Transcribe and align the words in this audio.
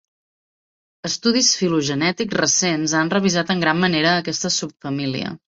Estudis 1.09 1.49
filogenètics 1.59 2.39
recents 2.41 2.97
han 3.01 3.15
revisat 3.17 3.55
en 3.57 3.63
gran 3.67 3.85
manera 3.87 4.19
aquesta 4.23 4.57
subfamília. 4.61 5.39